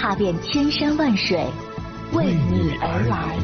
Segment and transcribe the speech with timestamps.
[0.00, 1.44] 踏遍千山万水，
[2.12, 3.36] 为你而来。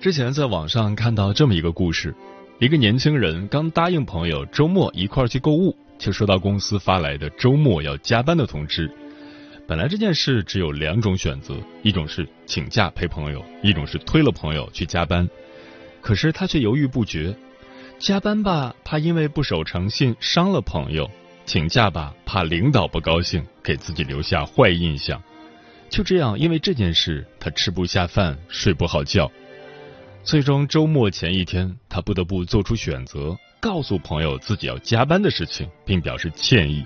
[0.00, 2.14] 之前在网上看到这么一个故事，
[2.60, 8.90] 一个年轻人刚答应朋友周末一块儿去购物，就收到公司发来的周末要加班的通知。
[9.64, 15.28] 本来这件事只有两种选择，一种是请假陪朋友，一种是推了朋友去加班。
[16.00, 17.32] 可是他却犹豫不决，
[18.00, 21.04] 加班吧，怕因为不守诚信伤了朋友；
[21.46, 25.22] 请假吧，怕领导不高兴，给自己留下坏印象。
[25.88, 29.30] 就这样，因为这件事，他吃不下饭，睡不好觉。
[30.28, 36.84] 最终周末前一天，他不得不做出选择，告诉朋友自己要加班的事情，并表示歉意。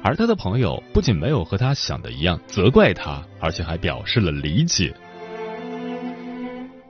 [0.00, 4.94] 而他的朋友不仅没有和他想的一样责怪他，而且还表示了理解。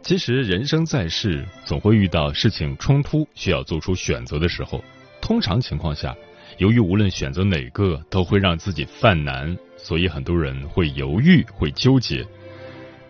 [0.03, 4.85] 其实人生在世，总会遇到事情冲突需要做出选择的时候。
[5.23, 6.15] 通常情况下，
[6.59, 12.23] 由于无论选择哪个都会让自己犯难，所以很多人会犹豫，会纠结。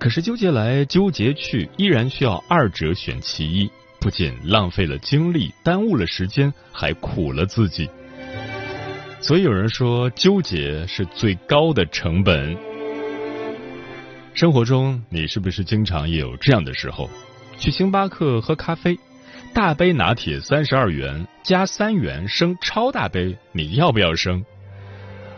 [0.03, 7.89] 可是纠结来纠结去，依然需要二者选其一，不仅浪费了精力，耽误了时间，还苦了自己。
[9.21, 12.57] 所以有人说，纠结是最高的成本。
[14.35, 17.09] 生活中，你是不是经常也有这样的时候？
[17.61, 18.99] 去星巴克喝咖啡，
[19.55, 24.45] 大杯拿铁三十二元，加三元升超大杯，你要不要升？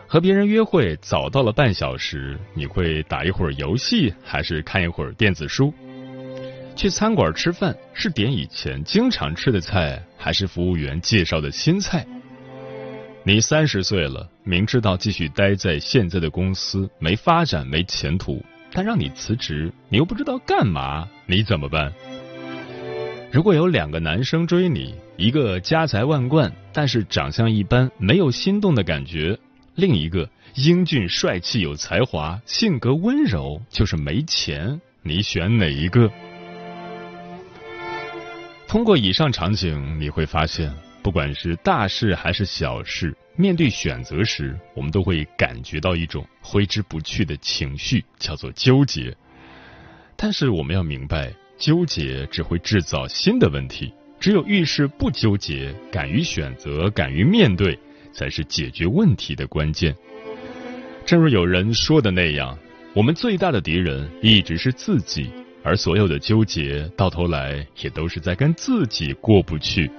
[0.06, 5.72] 和别人约会早到了半小时，你会打一会儿游戏，还是看一会儿电子书？
[6.76, 12.06] 去餐馆吃饭是点以前经常吃的菜，还是服务员介绍的新菜？
[13.22, 21.92] 你三十岁了，明知道继续待在现在的公司没发展、没前途，但让你辞职，你又不知道干嘛，你怎么办？
[23.32, 29.38] 如果有两个男生追你，一个家财万贯，但是长相一般，没有心动的感觉。
[29.74, 34.80] 另一个英俊帅气有才华，性格温柔，就是没钱。
[35.02, 36.08] 你选哪一个？
[38.68, 49.12] 通过以上场景，你会发现，不管是大事还是小事，面对选择时，我们都会感觉到一种挥之不去的情绪，叫做纠结。
[50.16, 53.92] 但是我们要明白，纠结只会制造新的问题。
[54.20, 57.76] 只有遇事不纠结，敢于选择，敢于面对。
[58.14, 59.94] 才是解决问题的关键。
[61.04, 62.56] 正如有人说的那样，
[62.94, 65.30] 我们最大的敌人一直是自己，
[65.62, 69.90] 而所有的纠结到头来也都是在跟自己过不去。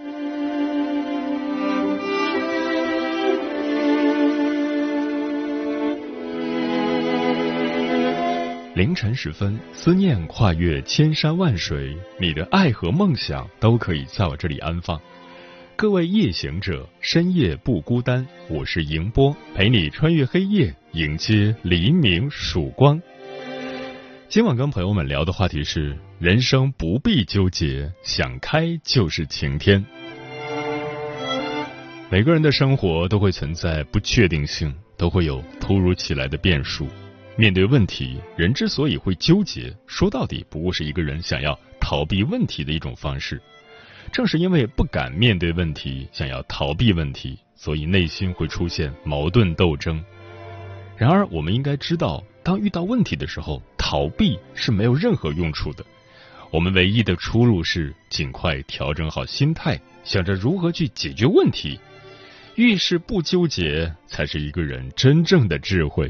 [8.75, 14.99] 凌晨时分，思念跨越千山万水，你的爱和梦想都可以在我这里安放。
[15.77, 18.25] 各位夜行者，深夜不孤单。
[18.47, 23.01] 我是迎波，陪你穿越黑夜，迎接黎明曙光。
[24.29, 29.85] 今晚跟朋友们聊的话题是：人生不必纠结，想开就是晴天。
[32.09, 36.87] 每个人的生活都会存在不确定性，都会有突如其来的变数。
[37.35, 43.41] 面对问题，人之所以会纠结，说到底不过是一个人想要逃避问题的一种方式。
[44.11, 50.03] 正是因为不敢面对问题，想要逃避问题，所以内心会出现矛盾斗争。
[50.97, 55.83] 然而，我们应该知道，当遇到问题的时候，逃避是没有任何用处的。
[56.51, 61.77] 我们唯一的出路是尽快调整好心态，想着如何去解决问题。
[62.55, 66.09] 遇事不纠结，才是一个人真正的智慧。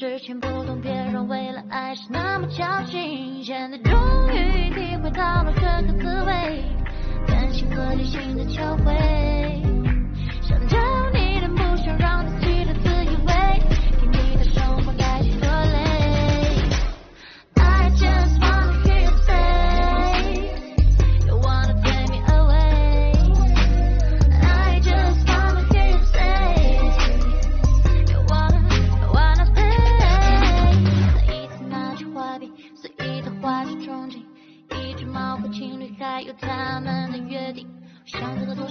[0.00, 3.92] 之前不懂别人为了爱是那么矫情，现在终
[4.32, 6.64] 于体会到了这个滋味，
[7.26, 9.69] 感性和理性的交汇。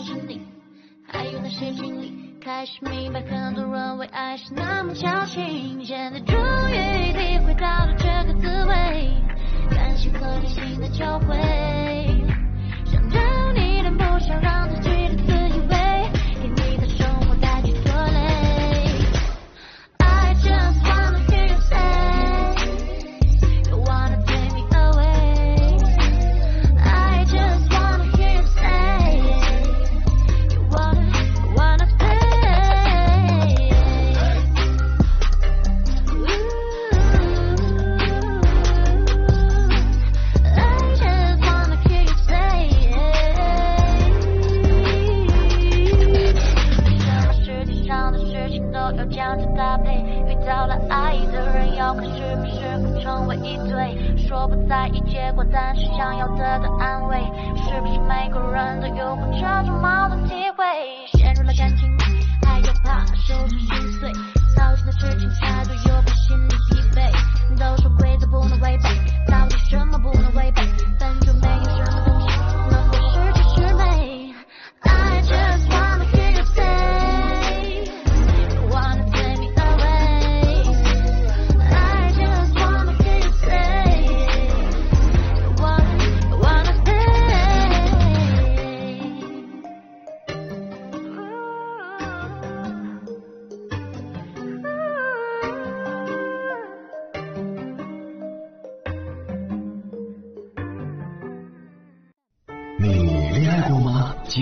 [0.09, 0.41] 是你。
[1.05, 6.35] 还有那些经历，开始明白很多人为爱是那么矫情，现在终
[6.71, 9.13] 于体会到了这个滋味，
[9.69, 11.28] 感性和理性的交换。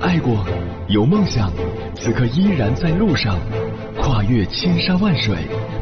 [0.00, 0.44] 爱过，
[0.88, 1.50] 有梦想，
[1.94, 3.38] 此刻依然在路上，
[3.96, 5.34] 跨越千山万水，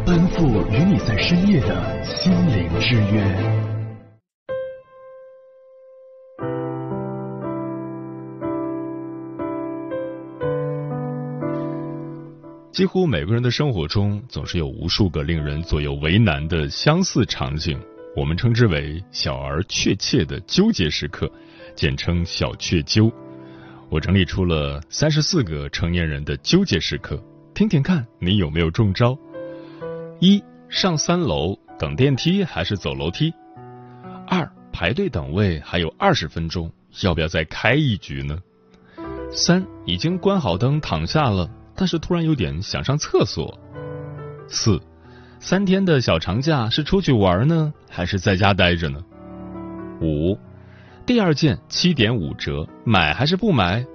[0.07, 3.25] 奔赴与你在深夜的心灵之约。
[12.71, 17.79] 几乎每个人的生活中，总是有无数个令人左右为难的相似场景，
[18.17, 21.31] 我们称之为小而确切的纠结时刻，
[21.75, 23.13] 简称小确纠。
[23.95, 27.17] 我整理出了三十四个成年人的纠结时刻，
[27.55, 29.17] 听听看你有没有中招。
[30.19, 33.33] 一上三楼等电梯还是走楼梯？
[34.27, 36.69] 二排队等位还有二十分钟，
[37.03, 38.37] 要不要再开一局呢？
[39.31, 43.57] 三已经关好灯躺下了，但是突然有点想上厕所。
[44.49, 44.81] 四
[45.39, 49.01] 三天的小长假是出去玩呢，还是在家待着呢？
[50.01, 50.37] 五
[51.07, 53.87] 第二件七点五折，买还是不买？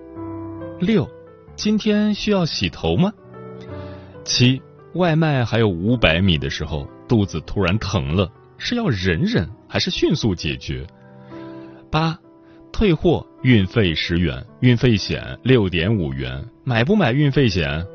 [0.79, 1.09] 六
[1.55, 3.11] 今天需要洗头吗？
[4.23, 4.61] 七
[4.93, 10.87] 外卖还有五百米的时候，肚子突然疼了，是要忍忍还是迅速解决？
[11.91, 12.17] 八
[12.71, 17.85] 退货运费十元，运费险六点五元，买不买运费险？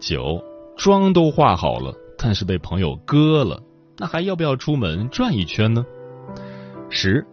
[0.00, 0.42] 九
[0.78, 3.62] 妆都化好了，但是被朋友割了，
[3.98, 5.84] 那还要不要出门转一圈呢？
[6.88, 7.26] 十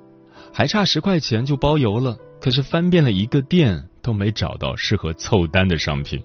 [0.51, 6.23] 还差十块钱就包邮了，可是翻遍了一个店都没找到适合凑单的商品。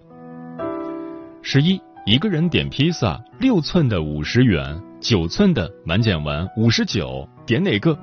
[1.43, 7.99] 十一一个人点披萨，六寸的五十元，九寸的满减完五十九，点哪个？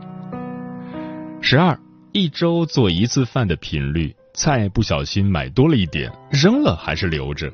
[1.39, 1.79] 十二
[2.12, 7.50] 一周做一次饭的频率，菜不小心买多了一点，扔了还是留着？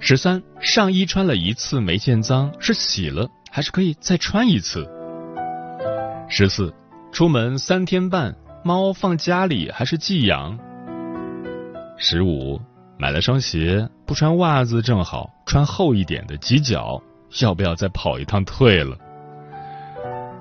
[0.00, 4.84] 十三上衣穿了一次没见脏，是洗了还是可以再穿一次？
[6.28, 6.74] 十四
[7.12, 10.58] 出门三天半，猫放家里还是寄养？
[11.96, 12.60] 十五，
[12.98, 17.00] 买了双鞋，不穿袜子正好，穿厚一点的挤脚，
[17.40, 18.96] 要不要再跑一趟退了？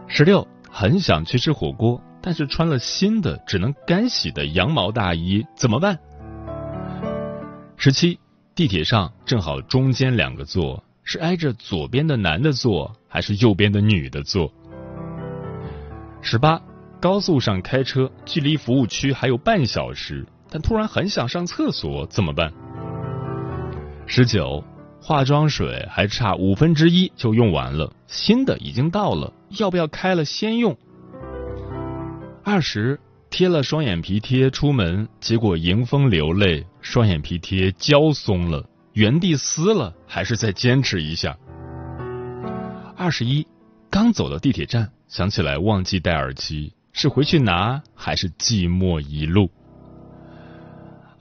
[0.08, 5.98] 十六，很想去吃火锅，但是穿了新的只能干洗的羊毛大衣，怎么办？
[7.78, 8.20] 十七，
[8.56, 14.52] 地铁上正好中间两个座，是挨着左边的男的坐，还是右边的女的坐？
[16.22, 16.60] 十八，
[17.00, 22.54] 高速上开车，距离服务区还有半小时，但突然很想上厕所，怎么办？
[24.06, 24.64] 十九，
[25.02, 30.78] 化妆水还差五分之一就用完了，新的已经到了，要不要开了先用？
[32.44, 33.00] 二十，
[33.32, 41.36] 贴了双眼皮贴出门，结果迎风流泪，双眼皮贴胶松了，原地撕了，还是再坚持一下？
[42.96, 43.48] 二十一，
[43.90, 44.92] 刚走到地铁站。
[45.08, 49.50] 想起来忘记戴耳机，是回去拿还是寂寞一路？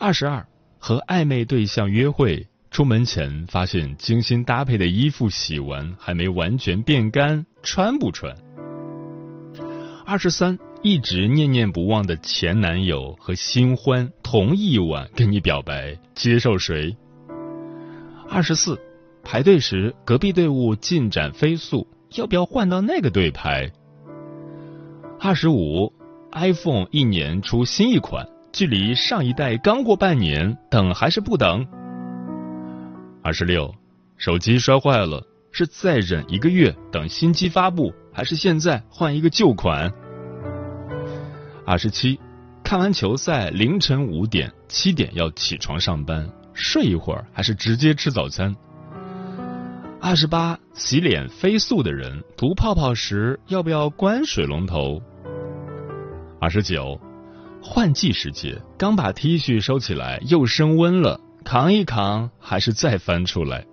[0.02, 0.44] 二十二
[0.80, 8.34] 和暧昧对象约会，出门前发现精心搭配的衣服洗完还没完全变干，穿不穿？
[10.04, 16.96] 二十三一直念念不忘的前男友和新欢同一晚跟你表白，接受谁？
[18.28, 18.76] 二十四
[19.22, 23.70] 排队时隔壁队伍进展飞速，要不要换到那个队排？
[25.20, 25.92] 二十五
[26.32, 31.66] ，iPhone 一年出新一款，距离上一代刚过半年，等还是不等？
[33.22, 33.74] 二十六，
[34.18, 39.90] 手机摔坏了，是再忍一个月等新机发布，还是现在换一个旧款？
[41.64, 42.20] 二十七，
[42.62, 48.54] 看完球赛凌晨五点七点要起床上班，睡一会儿还是直接吃早餐？
[49.98, 55.00] 二十八，洗脸飞速的人涂泡泡时要不要关水龙头？
[56.38, 57.00] 二十九，
[57.64, 63.64] 换季时节，刚把 T 恤收起来，又升温了，扛一扛还是再翻出来？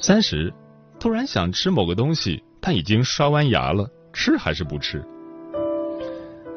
[0.00, 0.52] 三十，
[0.98, 5.04] 突然想吃某个东西，但已经刷完牙了，吃还是不吃？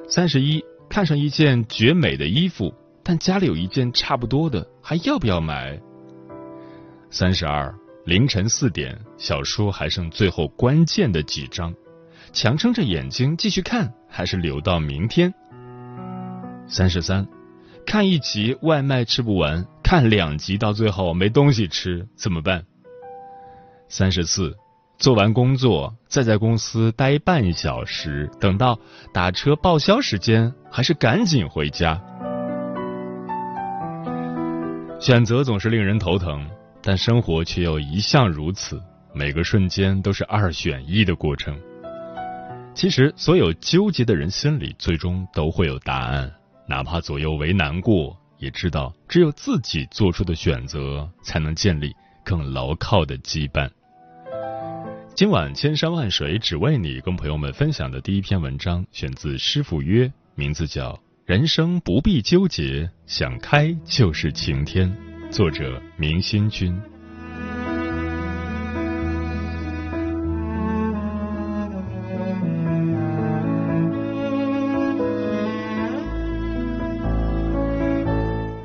[0.10, 2.74] 三十一，看上一件绝美的衣服，
[3.04, 5.80] 但家里有一件差不多的，还要不要买？
[7.12, 7.74] 三十二，
[8.06, 11.72] 凌晨四点，小说还剩最后关键的几章。
[12.32, 15.32] 强撑着眼睛继续看，还是留到明天？
[16.74, 17.28] 三十三，
[17.86, 22.66] 看一集外卖吃不完，看两集到最后没东西吃，怎么办？
[23.90, 24.58] 三十四，
[24.98, 28.80] 做完工作再在公司待半小时，等到
[29.14, 32.02] 打车报销时间，还是赶紧回家？
[35.00, 36.44] 选择总是令人头疼，
[36.82, 38.82] 但生活却又一向如此，
[39.14, 41.56] 每个瞬间都是二选一的过程。
[42.74, 46.34] 其实，所有纠结的人心里最终都会有答案，
[46.68, 51.94] 哪怕左右为难过，也知道只有自己做出的选择，才能建立
[52.24, 53.70] 更牢靠的羁绊。
[55.16, 60.94] 今晚千山万水只为你，跟朋友们分享的第一篇文章，选自师傅约，名字叫
[61.26, 64.90] 《人生不必纠结，想开就是晴天》，
[65.32, 66.93] 作者明心君。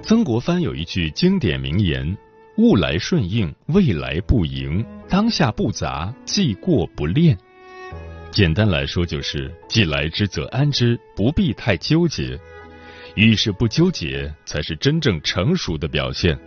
[0.09, 2.17] 曾国藩有一句经典名言
[2.57, 7.37] ：“物来顺应，未来不迎；当下不杂，既过不恋。”
[8.33, 12.41] 简单来说，就是既来之则安之，不必太纠结。
[13.17, 16.39] 遇事不纠结，才是真正成熟的表现。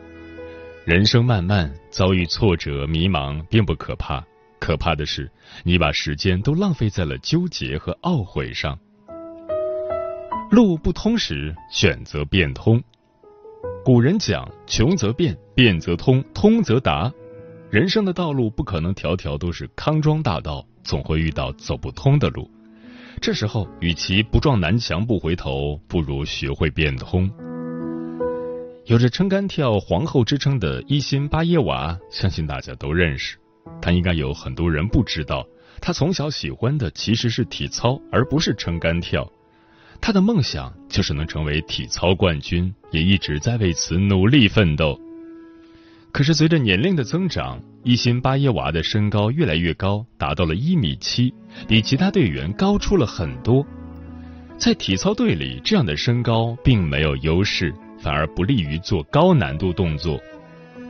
[0.84, 4.26] 人生漫漫，遭遇挫折、迷茫并不可怕，
[4.60, 5.30] 可怕的是
[5.64, 8.76] 你把时间都浪费在了纠结和懊悔上。
[10.50, 12.84] 路不通时，选择变通。
[13.84, 17.12] 古人讲：“穷则变，变则通，通则达。”
[17.72, 22.50] 人生的道路不可能条条都是康庄大道，总会遇到走不通的路。
[23.20, 27.30] 这时候，与其不撞南墙不回头，不如学会变通。
[28.86, 33.38] 有着“撑杆跳皇后”之称的伊辛巴耶娃，相信大家都认识。
[33.80, 35.48] 但应该有很多人不知道，
[35.80, 39.32] 他从小喜欢的其实是体操，而不是撑杆跳。
[40.02, 45.00] 他的梦想就是能成为体操冠军，也一直在为此努力奋斗。
[46.12, 51.34] 可是随着年龄的增长，伊辛巴耶娃的身高越来越高，达到了一米七，
[51.68, 53.66] 比其他队员高出了很多。
[54.58, 60.20] 在体操队里，这样的身高并没有优势，反而不利于做高难度动作。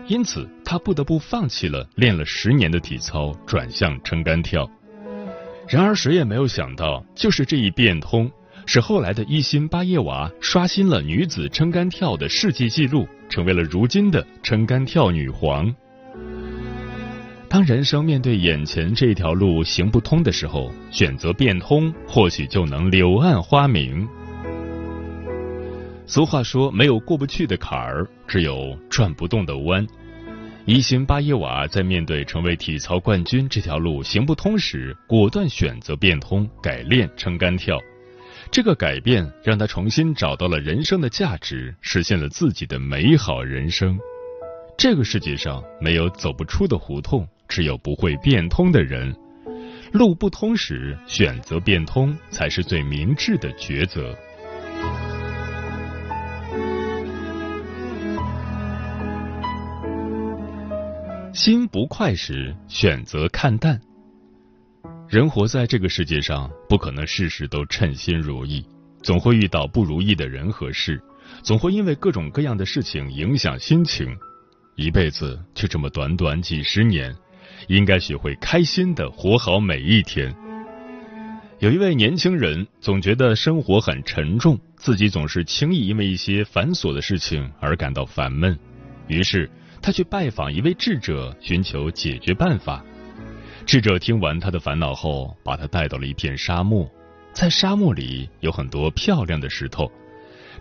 [0.07, 4.67] 因此，他不得不放弃了练了十年的体操，转向撑杆跳。
[5.69, 8.29] 然而，谁也没有想到，就是这一变通。
[8.73, 15.75] 使后来的伊辛巴耶娃刷新了女子撑杆跳的世界纪录，成为了如今的撑杆跳女皇。
[17.49, 24.07] 当人生面对眼前这条路行不通的时候，选择变通，或许就能柳暗花明。
[26.05, 29.85] 俗话说，没有过不去的坎儿，只有转不动的弯。
[30.63, 37.77] 伊辛巴耶娃在面对成为体操冠军这条路行不通时，果断选择变通，改练撑杆跳。
[38.51, 43.97] 这个改变让他重新找到了人生的价值，实现了自己的美好人生。
[44.77, 49.15] 这个世界上没有走不出的胡同，只有不会变通的人。
[49.93, 54.13] 路不通时，选择变通才是最明智的抉择。
[61.33, 63.79] 心不快时，选择看淡。
[65.11, 68.65] 人活在这个世界上，不可能事事都称心如意，
[69.03, 71.03] 总会遇到不如意的人和事，
[71.43, 74.07] 总会因为各种各样的事情影响心情。
[74.77, 77.13] 一辈子就这么短短几十年，
[77.67, 80.33] 应该学会开心的活好每一天。
[81.59, 88.57] 有一位年轻人总觉得生活很沉重，自己总是轻易因为一些繁琐的事情而感到烦闷，
[89.09, 89.51] 于是。
[89.83, 92.85] 他去拜访一位智者，寻求解决办法。
[93.65, 96.89] 智者听完他的烦恼后，把他带到了一片沙漠，
[97.33, 99.89] 在沙漠里有很多漂亮的石头。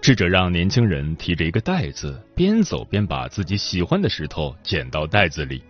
[0.00, 5.62] 智者让年轻人提着一个袋子，边走边把自己喜欢的石头捡到袋子里。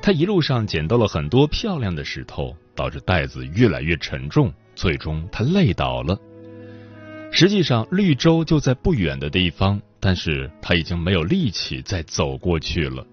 [0.00, 6.18] 他一路上捡到了很多漂亮的石头，导致袋子越来越沉重，最终他累倒了。
[7.30, 9.80] 实际上，绿洲就在不远的地方。
[10.00, 13.06] 但是他已经没有力气再走过去了。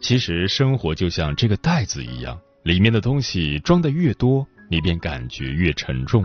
[0.00, 6.24] 其实生活就像这个袋子一样，里面的东西装的越多，你便感觉越沉重。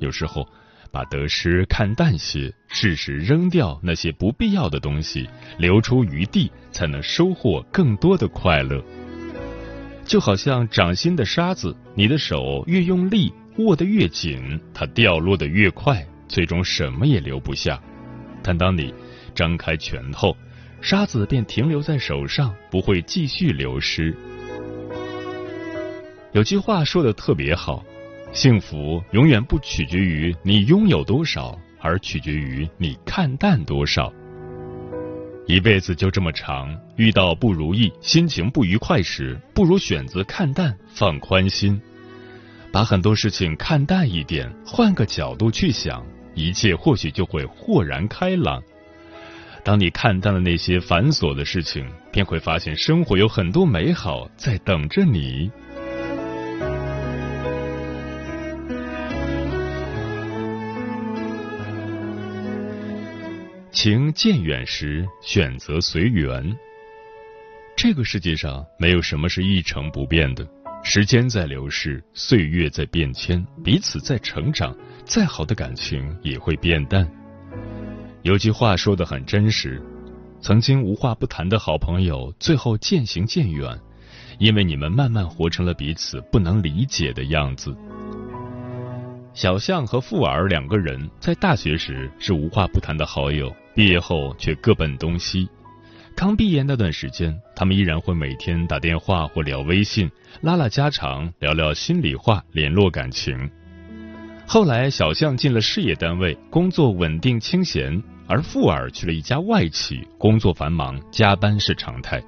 [0.00, 0.48] 有时候，
[0.90, 8.82] 把得失看淡些，适时扔掉那些不必要的东西，留出余地，才能收获更多的快乐。
[10.04, 17.80] 就好像掌心的沙子，你的手越用力握得越紧，它掉落的越快，最终什么也留不下。
[18.42, 18.92] 但当你
[19.34, 20.36] 张开拳头，
[20.82, 24.14] 沙子便停留在手上，不会继续流失。
[26.32, 27.84] 有句话说的特别好：
[28.32, 34.12] 幸福永远不取决于你拥有多少，而取决于你看淡多少。
[35.46, 41.80] 一辈子就这么长，遇到不如意、心情不愉快时，不如选择看淡，放宽心，
[42.72, 46.04] 把很多事情看淡一点，换个角度去想。
[46.34, 48.62] 一切或许就会豁然开朗。
[49.64, 55.50] 当你看淡了那些繁琐的事情，便会发现生活有很多美好在等着你。
[63.70, 66.54] 情渐远时，选择随缘。
[67.76, 70.46] 这个世界上没有什么是一成不变的，
[70.82, 74.76] 时间在流逝，岁月在变迁，彼此在成长。
[75.04, 77.08] 再好的感情也会变淡。
[78.22, 79.82] 有句话说的很真实：
[80.40, 83.76] 曾经无话不谈的好朋友，最后渐行渐远，
[84.38, 87.76] 因为你们慢慢活成了彼此不能理解的样子。
[89.34, 95.48] 小象和富尔两个人在大学时是无话不谈的好友，毕业后却各奔东西。
[96.14, 100.08] 刚毕业那段时间，他们依然会每天打电话或聊微信，
[100.42, 103.50] 拉拉家常，聊聊心里话，联络感情。
[104.52, 112.22] 后来，小象进了事业单位，工作稳定清闲；而富尔去了一家外企，工作繁忙，加班是常态。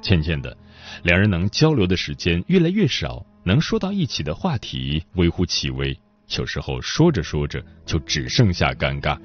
[0.00, 0.56] 渐渐的，
[1.02, 5.94] 两人能交流的时间越来越少，能说到一起的话题微乎其微。
[6.38, 9.18] 有时候说着说着，就只剩下尴尬。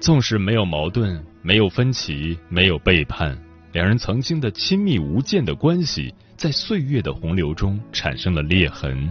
[0.00, 3.38] 纵使没有矛盾，没有分歧，没有背叛，
[3.70, 9.08] 两人曾经的亲密无间的关系，在岁月的洪流中产生了裂痕。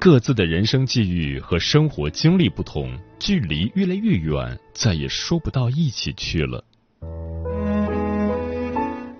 [0.00, 6.64] 各自的人生际遇和生活经历不同，距离越来越远，再也说不到一起去了。《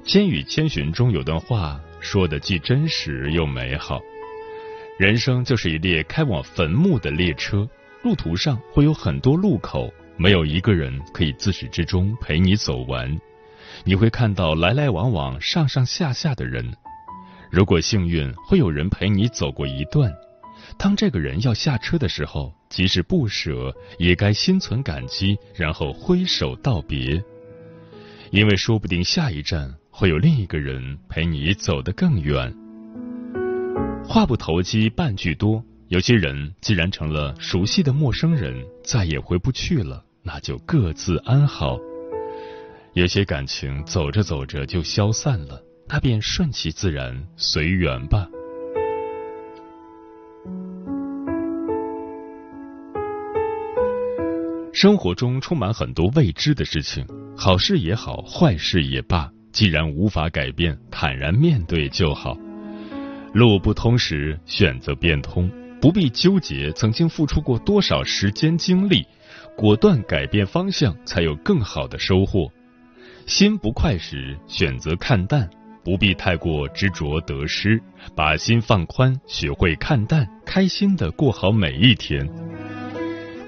[0.06, 4.00] 千与千寻》中有段话说的既真实又美好：
[4.98, 7.68] 人生就是一列开往坟墓的列车，
[8.02, 13.20] 路途上会有很多路口，没有一个人可以自始至终陪你走完。
[13.84, 16.72] 你会看到来来往往、上上下下的人，
[17.50, 20.10] 如果幸运，会有人陪你走过一段。
[20.78, 27.22] 当这个人要下车的时候，即使不舍，也该心存感激，然后挥手道别。
[28.30, 32.54] 因为说不定下一站会有另一个人陪你走得更远。
[34.04, 41.78] 话不投机半句多，有些人既然成了熟悉的陌生人，再也回不去了，那就各自安好。
[42.94, 48.28] 有些感情走着走着就消散了，那便顺其自然，随缘吧。
[54.80, 62.34] 生活中充满很多未知的事情，好事也好，坏事也罢，既然无法改变，坦然面对就好。
[63.34, 65.50] 路不通时，选择变通，
[65.82, 69.04] 不必纠结曾经付出过多少时间精力，
[69.54, 72.50] 果断改变方向，才有更好的收获。
[73.26, 75.46] 心不快时，选择看淡，
[75.84, 77.78] 不必太过执着得失，
[78.16, 82.26] 把心放宽，学会看淡，开心的过好每一天。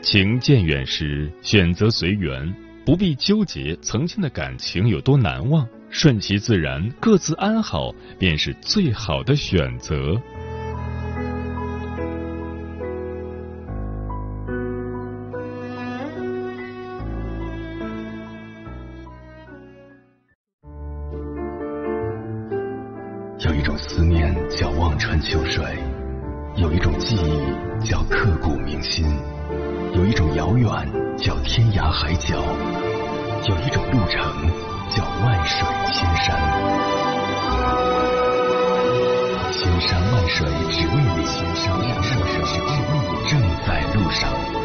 [0.03, 2.53] 情渐远时，选择随缘，
[2.85, 10.21] 不必纠结曾经的感情有多难忘，顺其自然，各自安好，便是最好的选择。
[33.45, 34.23] 有一种路程
[34.95, 36.39] 叫万水千山。
[39.51, 44.62] 千山万水只为你，千山万水只为你，正在路上。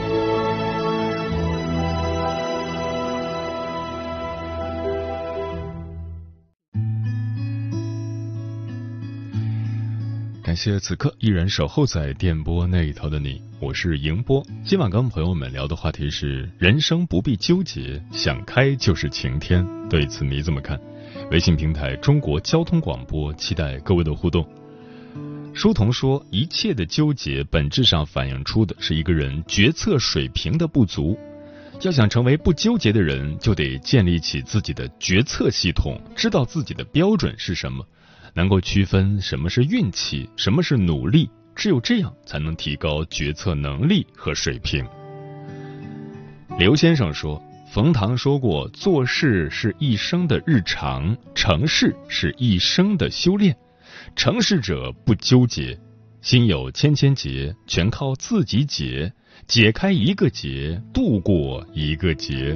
[10.57, 14.43] 谢此刻依然守候在电波那一头的你，我是迎波。
[14.65, 19.63] 今晚跟朋友们聊的话题是：人生不必纠结，想开就是晴天。
[19.87, 20.81] 对此你怎么看？
[21.29, 24.43] 微信平台中国交通广播，期待各位的互动。
[25.53, 31.15] 书童说，一切的纠结本质上反映出的是一个人决策水平的不足。
[31.83, 37.85] 要想成为不纠结的人，就得建立起自己的决策系统，知道自己的标准是什么。
[38.37, 44.85] 能够区分什么是运气，什么是努力，只有这样才能提高决策能力和水平。
[46.59, 47.41] 刘先生说
[47.73, 53.57] ：“冯唐说过，做事是一生的日常，成事是一生的修炼。
[54.15, 55.79] 成事者不纠结，
[56.21, 59.11] 心有千千结，全靠自己解。
[59.47, 62.55] 解开一个结，度过一个结。”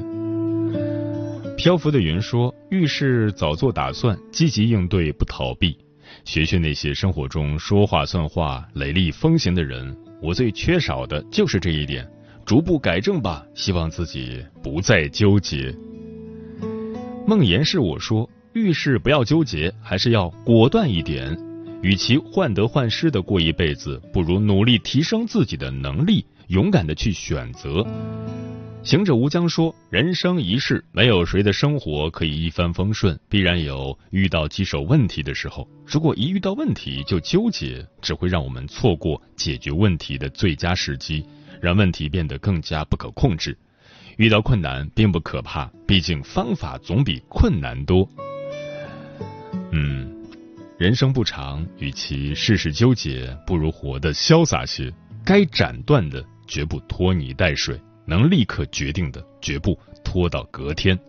[1.61, 5.77] 漂浮的云说：“遇事早做打算，积极应对，不逃避。
[6.25, 9.95] 学学那些生活中说话算话、雷厉风行的人。
[10.23, 12.03] 我最缺少的就是这一点，
[12.47, 13.45] 逐步改正吧。
[13.53, 15.71] 希望自己不再纠结。”
[17.27, 21.37] 梦言是我说：“遇事不要纠结，还是要果断一点。
[21.83, 27.85] 与其患得患失的过一辈子，不如努力提升自己的能力，勇敢的去选择。”
[28.83, 35.67] 行者无疆说：“人生一世，没有谁的生活可以一帆风顺，必然有遇到棘手问题的时候。
[35.85, 41.23] 如果一遇到问题就纠结，只会让我们错过解决问题的最佳时机，
[41.61, 43.55] 让问题变得更加不可控制。
[44.17, 48.09] 遇到困难并不可怕，毕竟方法总比困难多。
[49.71, 50.11] 嗯，
[50.79, 54.91] 人生不长，与其事事纠结，不如活得潇洒些。
[55.23, 57.79] 该斩断的，绝不拖泥带水。”
[58.11, 60.99] 能立刻决定的，绝不拖到隔天。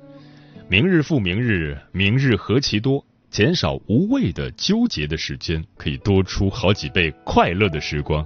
[0.69, 3.05] 明日复明日，明日何其多。
[3.29, 8.25] 减少无谓的纠结的时间，可以多出好几倍快乐的时光。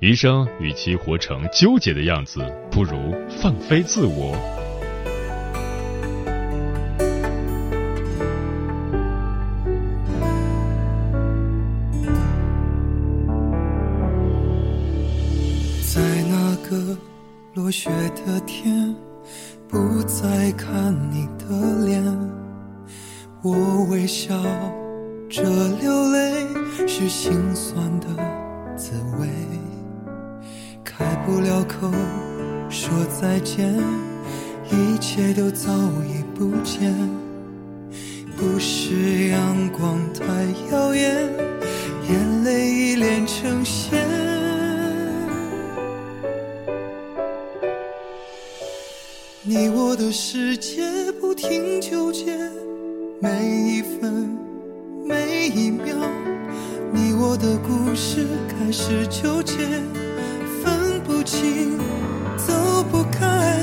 [0.00, 4.63] 余生与其活成纠结的样子，不如放飞自我。
[17.76, 17.90] 雪
[18.24, 18.94] 的天，
[19.66, 22.04] 不再看你的脸。
[23.42, 24.32] 我微笑
[25.28, 26.46] 着流泪，
[26.86, 28.06] 是心酸的
[28.76, 29.28] 滋味。
[30.84, 31.90] 开不了口
[32.70, 33.74] 说再见，
[34.70, 35.72] 一切都早
[36.06, 36.94] 已不见。
[38.36, 40.24] 不是阳光太
[40.70, 41.28] 耀眼，
[42.08, 44.03] 眼泪已连成线。
[49.56, 50.82] 你我的世界
[51.20, 52.36] 不停纠结，
[53.20, 54.28] 每一分
[55.06, 55.94] 每一秒，
[56.92, 59.54] 你我的故事开始纠结，
[60.60, 61.78] 分不清
[62.36, 63.56] 走不开。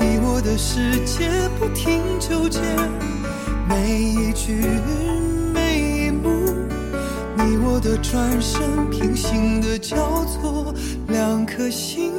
[0.00, 2.58] 你我的世界不停纠结，
[3.68, 4.56] 每一句
[5.54, 6.28] 每一幕，
[7.36, 7.78] 你我。
[7.82, 10.72] 的转身，平行的交错，
[11.08, 12.12] 两颗心，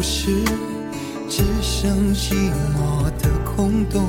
[0.00, 0.30] 故事，
[1.28, 2.32] 只剩寂
[2.72, 4.08] 寞的空洞。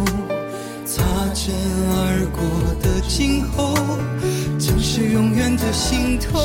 [0.85, 1.53] 擦肩
[1.89, 2.41] 而过
[2.81, 3.75] 的今后，
[4.57, 6.41] 正是永远的心痛。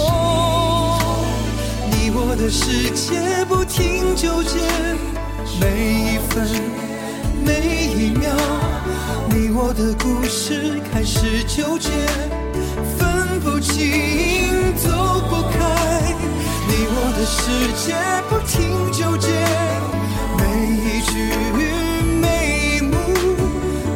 [1.92, 4.58] 你我的世界不停纠结，
[5.60, 6.44] 每一分
[7.44, 8.34] 每一秒，
[9.30, 11.88] 你我的故事开始纠结，
[12.98, 14.90] 分不清走
[15.30, 15.75] 不开。
[17.08, 17.38] 我的世
[17.86, 17.94] 界
[18.28, 19.28] 不停纠结，
[20.36, 20.42] 每
[20.74, 21.12] 一句
[22.20, 22.96] 每一幕，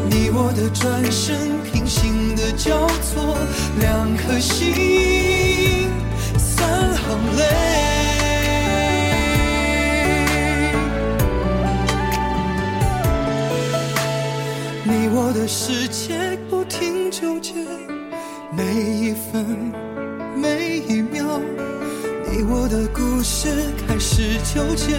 [0.08, 3.36] 你我的转身平行的交错，
[3.80, 5.88] 两颗心，
[6.38, 7.42] 三行泪。
[14.84, 17.54] 你我的世界不停纠结，
[18.56, 19.44] 每一分
[20.36, 21.40] 每一秒，
[22.32, 23.48] 你我的故事
[23.88, 24.94] 开始纠结，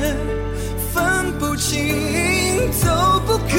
[0.94, 3.56] 分不清走不开。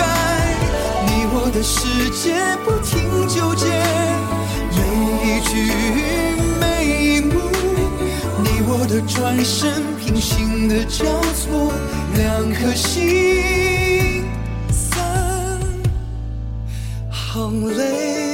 [1.07, 2.35] 你我的世界
[2.67, 3.67] 不停纠结，
[4.77, 4.83] 每
[5.25, 5.73] 一句
[6.61, 7.33] 每一幕，
[8.43, 11.73] 你我的转身平行的交错，
[12.15, 14.27] 两颗心。
[14.71, 15.03] 三
[17.11, 18.32] 行泪。